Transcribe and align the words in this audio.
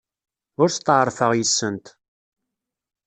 Ur 0.61 0.69
steɛṛfeɣ 0.71 1.31
yes-sent. 1.35 1.85